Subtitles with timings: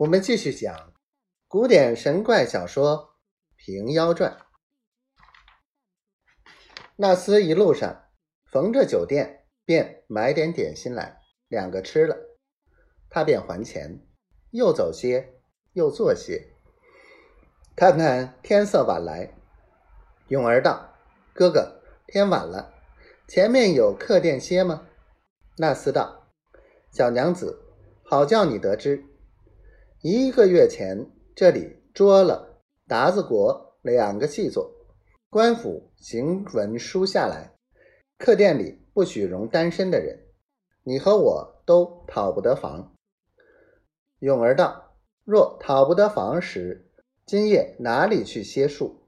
[0.00, 0.94] 我们继续讲
[1.46, 2.96] 古典神怪小说
[3.54, 4.32] 《平妖传》。
[6.96, 8.04] 纳斯一路上
[8.50, 12.16] 逢着酒店，便买点点心来，两个吃了，
[13.10, 14.00] 他便还钱，
[14.52, 15.34] 又走些，
[15.74, 16.48] 又坐些，
[17.76, 19.34] 看看天色晚来。
[20.28, 20.94] 永儿道
[21.34, 22.72] ：“哥哥，天晚了，
[23.28, 24.88] 前面有客店歇吗？”
[25.60, 26.32] 纳斯道
[26.90, 27.62] ：“小娘子，
[28.02, 29.04] 好叫你得知。”
[30.02, 34.72] 一个月前，这里捉了达子国两个细作，
[35.28, 37.52] 官府行文书下来，
[38.16, 40.18] 客店里不许容单身的人，
[40.84, 42.94] 你和我都讨不得房。
[44.20, 46.90] 勇儿道：“若讨不得房时，
[47.26, 49.02] 今夜哪里去歇宿？”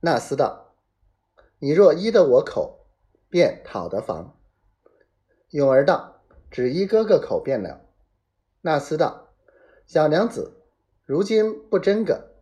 [0.00, 0.74] 纳斯道
[1.60, 2.86] ：“你若依得我口，
[3.28, 4.40] 便讨得房。”
[5.52, 7.84] 勇儿道：“只依哥哥口便了。”
[8.68, 9.30] 纳斯道
[9.88, 10.60] ：“小娘子，
[11.06, 12.34] 如今不真个，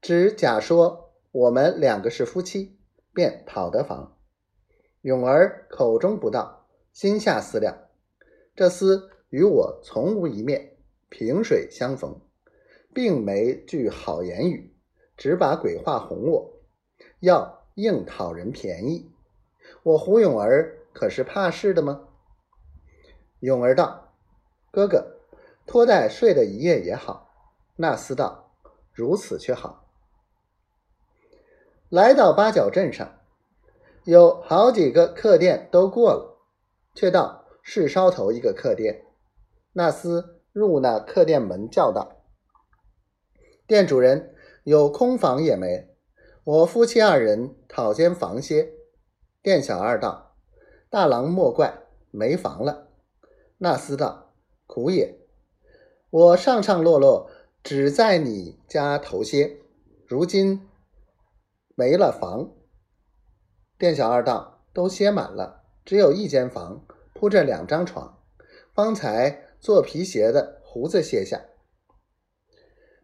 [0.00, 2.78] 只假说我们两个是夫妻，
[3.12, 4.16] 便讨得房。”
[5.04, 7.76] 永儿口中不道，心下思量：
[8.54, 10.78] 这厮与我从无一面，
[11.10, 12.22] 萍水相逢，
[12.94, 14.74] 并没句好言语，
[15.14, 16.52] 只把鬼话哄我，
[17.20, 19.10] 要硬讨人便宜。
[19.82, 22.08] 我胡永儿可是怕事的吗？
[23.40, 24.14] 永儿道
[24.72, 25.12] ：“哥哥。”
[25.66, 27.28] 托带睡了一夜也好，
[27.76, 28.52] 那厮道
[28.92, 29.88] 如此却好。
[31.88, 33.20] 来到八角镇上，
[34.04, 36.38] 有好几个客店都过了，
[36.94, 39.04] 却到市梢头一个客店。
[39.72, 42.22] 那厮入那客店门，叫道
[43.66, 45.94] ：“店主人，有空房也没？
[46.44, 48.72] 我夫妻二人讨间房歇。”
[49.42, 50.36] 店小二道
[50.88, 52.88] ：“大郎莫怪，没房了。”
[53.58, 54.32] 那厮道
[54.66, 55.20] ：“苦也。”
[56.10, 57.30] 我上上落落
[57.64, 59.58] 只在你家头歇，
[60.06, 60.68] 如今
[61.74, 62.52] 没了房。
[63.76, 68.22] 店小二道都歇满了，只有一间房铺着两张床。
[68.72, 71.46] 方才做皮鞋的胡子歇下，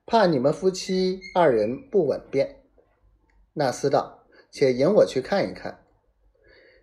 [0.07, 2.63] 怕你们夫妻二人不稳便。
[3.55, 5.85] 纳斯道，且引我去看一看。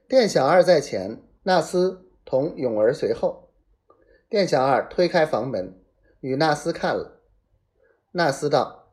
[0.07, 3.51] 店小二在前，纳斯同永儿随后。
[4.27, 5.79] 店小二推开房门。
[6.21, 7.21] 与纳斯看了，
[8.11, 8.89] 纳斯道：“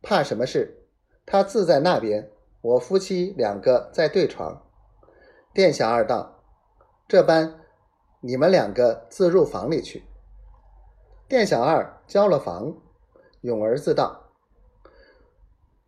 [0.00, 0.86] 怕什么事？
[1.26, 2.30] 他自在那边，
[2.62, 4.66] 我夫妻两个在对床。”
[5.52, 6.42] 店小二道
[7.06, 7.60] ：“这般，
[8.20, 10.04] 你们两个自入房里去。”
[11.28, 12.74] 店小二交了房，
[13.42, 14.30] 勇儿自道：“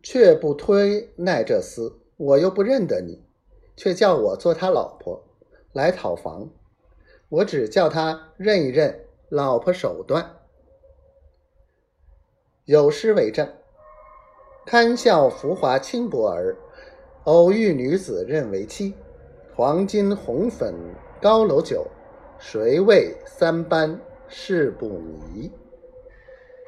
[0.03, 3.25] 却不推奈这厮，我又不认得你，
[3.75, 5.23] 却叫我做他老婆
[5.73, 6.49] 来讨房，
[7.29, 10.35] 我只叫他认一认老婆手段。”
[12.69, 13.49] 有诗为证
[14.63, 16.55] ：“堪笑浮华轻薄儿，
[17.23, 18.93] 偶遇女子认为妻。
[19.55, 20.75] 黄金红粉
[21.19, 21.87] 高楼酒，
[22.37, 25.51] 谁为三班事不迷？”